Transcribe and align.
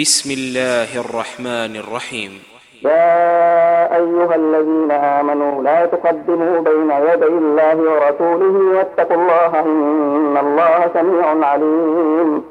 بسم 0.00 0.30
الله 0.30 0.90
الرحمن 1.04 1.72
الرحيم. 1.82 2.32
يا 2.84 3.96
أيها 4.00 4.34
الذين 4.34 4.90
آمنوا 4.90 5.62
لا 5.62 5.86
تقدموا 5.86 6.60
بين 6.60 6.90
يدي 7.08 7.26
الله 7.26 7.76
ورسوله 7.76 8.54
واتقوا 8.76 9.16
الله 9.16 9.60
إن 9.60 10.36
الله 10.44 10.90
سميع 10.94 11.26
عليم. 11.50 12.44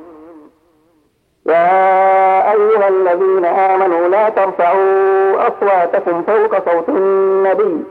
يا 1.46 2.52
أيها 2.52 2.88
الذين 2.88 3.46
آمنوا 3.46 4.08
لا 4.08 4.30
ترفعوا 4.30 5.48
أصواتكم 5.48 6.24
فوق 6.24 6.54
صوت 6.70 6.90
النبي. 6.90 7.84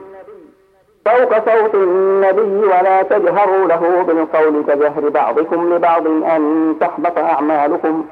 فوق 1.06 1.32
صوت 1.50 1.74
النبي 1.74 2.56
ولا 2.72 3.02
تجهروا 3.02 3.64
له 3.72 4.02
بالقول 4.02 4.64
كجهر 4.68 5.08
بعضكم 5.08 5.74
لبعض 5.74 6.06
أن 6.06 6.42
تحبط 6.80 7.18
أعمالكم. 7.18 8.06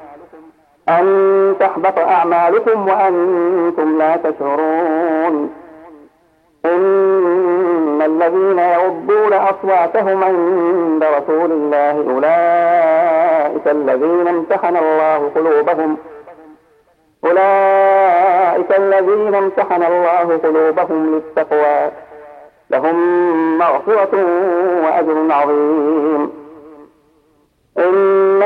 أن 0.89 1.55
تحبط 1.59 1.99
أعمالكم 1.99 2.87
وأنتم 2.87 3.97
لا 3.97 4.17
تشعرون. 4.17 5.53
إن 6.65 8.01
الذين 8.01 8.59
يغضون 8.59 9.33
أصواتهم 9.33 10.23
عند 10.23 11.03
رسول 11.03 11.51
الله 11.51 12.13
أولئك 12.13 13.67
الذين 13.67 14.27
امتحن 14.27 14.77
الله 14.77 15.31
قلوبهم 15.35 15.97
أولئك 17.25 18.71
الذين 18.77 19.35
امتحن 19.35 19.83
الله 19.83 20.37
قلوبهم 20.43 21.15
للتقوى 21.15 21.91
لهم 22.69 22.97
مغفرة 23.57 24.13
وأجر 24.83 25.31
عظيم. 25.31 26.31
إن 27.77 28.26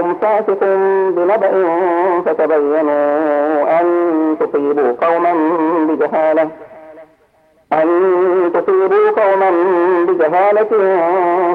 جاءكم 0.00 0.14
فاسق 0.14 0.64
بنبأ 1.16 1.52
فتبينوا 2.24 3.80
أن 3.80 3.86
تصيبوا 4.40 4.92
قوما 5.06 5.32
بجهالة. 5.88 6.50
أن 7.72 8.50
تصيبوا 8.54 9.10
قوما 9.10 9.50
بجهالة 10.08 10.70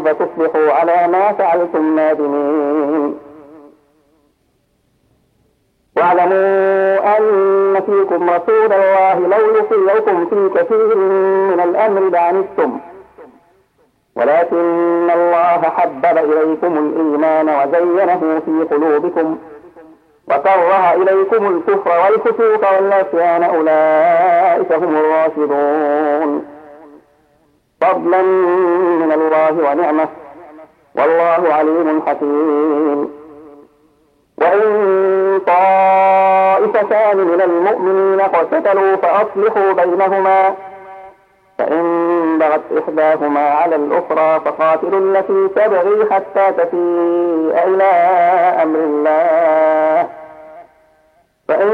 فتصبحوا 0.06 0.72
على 0.72 1.08
ما 1.08 1.34
فعلتم 1.34 1.96
نادمين. 1.96 3.20
واعلموا 5.98 7.18
أن 7.18 7.82
فيكم 7.86 8.30
رسول 8.30 8.74
الله 8.74 9.20
لو 9.20 9.58
يطيعكم 9.58 10.26
في 10.26 10.50
كثير 10.60 10.98
من 10.98 11.60
الأمر 11.60 12.10
لعنتم. 12.10 12.80
ولكن 14.16 15.10
الله 15.10 15.62
حبب 15.62 16.18
إليكم 16.18 16.78
الإيمان 16.78 17.50
وزينه 17.50 18.42
في 18.46 18.76
قلوبكم 18.76 19.38
وكره 20.28 20.94
إليكم 20.94 21.48
الكفر 21.48 21.92
والفسوق 22.00 22.74
والعصيان 22.76 23.44
أولئك 23.44 24.74
هم 24.74 24.96
الراشدون. 24.96 26.46
فضلا 27.82 28.22
من 29.02 29.12
الله 29.12 29.72
ونعمة. 29.72 30.08
والله 30.96 31.54
عليم 31.54 32.02
حكيم. 32.08 33.10
وإن 34.38 35.42
طائفتان 35.48 37.18
من 37.18 37.42
المؤمنين 37.42 38.22
اقتتلوا 38.22 38.96
فأصلحوا 38.96 39.74
بينهما. 39.74 40.56
فإن 41.58 42.15
بغت 42.40 42.62
إحداهما 42.84 43.50
على 43.50 43.76
الأخرى 43.76 44.40
فقاتلوا 44.46 45.00
التي 45.00 45.48
تبغي 45.56 46.12
حتى 46.12 46.52
تفيء 46.52 47.64
إلى 47.68 47.92
أمر 48.64 48.80
الله. 48.80 50.10
فإن 51.48 51.72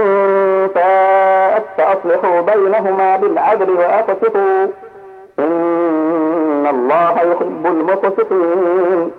فاءت 0.76 1.64
فأصلحوا 1.78 2.42
بينهما 2.42 3.18
بالعدل 3.18 3.72
وأقسطوا. 3.72 4.68
إن 5.40 6.68
الله 6.70 7.12
يحب 7.12 7.66
المقسطين. 7.66 9.12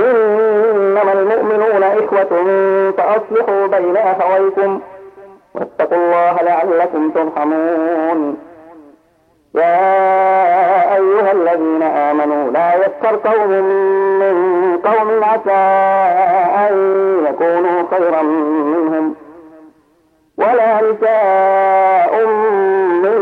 إنما 0.00 1.12
المؤمنون 1.12 1.82
إخوة 1.82 2.32
فأصلحوا 2.96 3.66
بين 3.66 3.96
أخويكم. 3.96 4.80
واتقوا 5.54 5.98
الله 5.98 6.42
لعلكم 6.42 7.10
ترحمون. 7.10 8.49
يا 9.54 10.94
أيها 10.96 11.32
الذين 11.32 11.82
آمنوا 11.82 12.50
لا 12.50 12.74
يسخر 12.76 13.16
قوم 13.16 13.50
من 14.20 14.34
قوم 14.84 15.24
عسى 15.24 15.62
أن 16.68 16.74
يكونوا 17.26 17.82
خيرا 17.90 18.22
منهم 18.22 19.14
ولا 20.38 20.80
نساء 20.82 22.26
من 23.04 23.18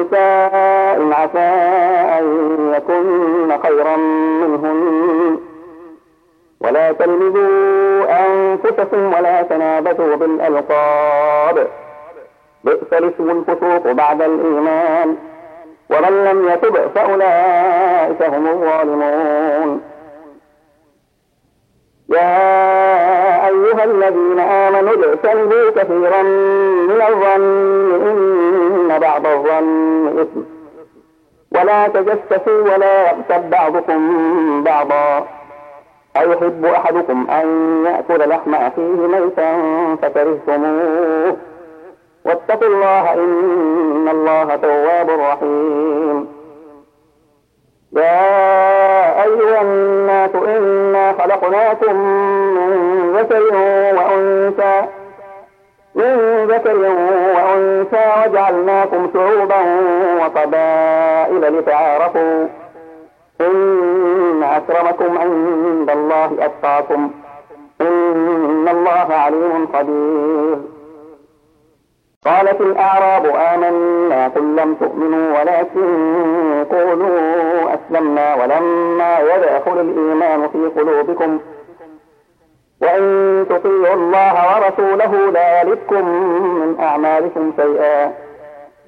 نساء 0.00 1.12
عسى 1.12 1.52
أن 2.18 2.24
يكن 2.76 3.58
خيرا 3.62 3.96
منهن. 4.40 5.38
ولا 6.60 6.92
تلمذوا 6.92 8.04
أنفسكم 8.26 9.14
ولا 9.14 9.42
تنابذوا 9.42 10.16
بالألقاب. 10.16 11.66
بئس 12.64 12.92
الاسم 12.92 13.30
الفسوق 13.30 13.92
بعد 13.92 14.22
الإيمان. 14.22 15.16
ومن 15.90 16.24
لم 16.24 16.48
يتب 16.48 16.90
فأولئك 16.94 18.22
هم 18.22 18.46
الظالمون. 18.46 19.82
يا 22.08 23.46
أيها 23.46 23.84
الذين 23.84 24.38
آمنوا 24.40 24.92
اجتنبوا 24.92 25.70
كثيرا 25.70 26.22
من 26.88 27.02
الظن 27.08 28.06
إن 28.08 28.98
بعض 28.98 29.26
الظن 29.26 30.18
إثم. 30.20 30.40
ولا 31.52 31.88
تجسسوا 31.88 32.62
ولا 32.62 33.10
يغتب 33.10 33.50
بعضكم 33.50 34.00
بعضا. 34.64 35.26
أيحب 36.16 36.64
أحدكم 36.64 37.26
أن 37.30 37.46
يأكل 37.86 38.28
لحم 38.28 38.54
أخيه 38.54 38.82
ميتا 38.82 39.50
فكرهتموه. 40.02 41.36
واتقوا 42.24 42.68
الله 42.68 43.14
إن 43.14 43.83
الله 44.14 44.56
تواب 44.56 45.10
رحيم. 45.10 46.28
يا 47.92 49.22
أيها 49.22 49.62
الناس 49.62 50.30
إنا 50.34 51.12
خلقناكم 51.12 51.96
من 52.54 52.70
ذكر 53.16 53.42
وأنثى. 53.96 54.82
من 55.94 56.44
ذكر 56.50 56.78
وأنثى 57.36 58.28
وجعلناكم 58.28 59.10
شعوبا 59.14 59.60
وقبائل 60.20 61.58
لتعارفوا. 61.58 62.46
إن 63.40 64.42
أكرمكم 64.42 65.18
عند 65.18 65.90
الله 65.90 66.30
أتقاكم. 66.40 67.10
إن 67.80 68.68
الله 68.68 69.14
عليم 69.14 69.66
قدير. 69.74 70.73
قالت 72.26 72.60
الأعراب 72.60 73.26
آمنا 73.26 74.28
قل 74.28 74.56
لم 74.56 74.74
تؤمنوا 74.74 75.40
ولكن 75.40 75.86
قولوا 76.70 77.74
أسلمنا 77.74 78.34
ولما 78.34 79.18
يدخل 79.18 79.80
الإيمان 79.80 80.48
في 80.48 80.80
قلوبكم. 80.80 81.40
وإن 82.82 83.46
تطيعوا 83.50 83.94
الله 83.94 84.34
ورسوله 84.56 85.30
لا 85.30 85.60
يلدكم 85.60 86.08
من 86.60 86.80
أعمالكم 86.80 87.52
شيئا. 87.56 88.12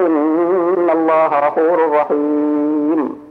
إن 0.01 0.91
الله 0.93 1.27
غفور 1.27 1.91
رحيم. 1.91 3.27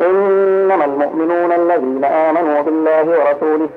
إنما 0.00 0.84
المؤمنون 0.84 1.52
الذين 1.52 2.04
آمنوا 2.04 2.60
بالله 2.60 3.04
ورسوله 3.08 3.68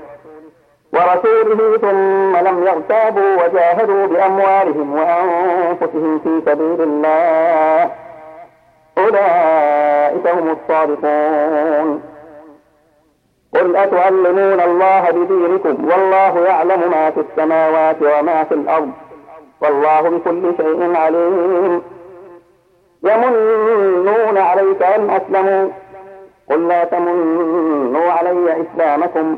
ورسوله 0.93 1.77
ثم 1.77 2.37
لم 2.37 2.63
يغتابوا 2.67 3.35
وجاهدوا 3.35 4.05
بأموالهم 4.05 4.93
وأنفسهم 4.93 6.19
في 6.19 6.41
سبيل 6.45 6.81
الله. 6.81 7.91
أولئك 8.97 10.27
هم 10.27 10.57
الصادقون. 10.57 12.01
قل 13.55 13.75
أتعلمون 13.75 14.59
الله 14.61 15.09
بدينكم 15.11 15.89
والله 15.89 16.39
يعلم 16.45 16.91
ما 16.91 17.11
في 17.11 17.19
السماوات 17.19 17.95
وما 18.01 18.43
في 18.43 18.53
الأرض. 18.53 18.91
والله 19.61 20.01
بكل 20.01 20.53
شيء 20.57 20.95
عليم. 20.95 21.81
يمنون 23.03 24.37
عليك 24.37 24.83
أن 24.83 25.09
أسلموا. 25.09 25.69
قل 26.49 26.67
لا 26.67 26.83
تمنوا 26.83 28.11
علي 28.11 28.61
إسلامكم. 28.61 29.37